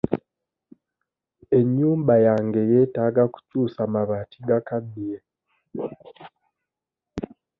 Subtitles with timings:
[1.59, 5.17] Ennyumba yange yeetaaga kukyusa mabaati gakaddiye.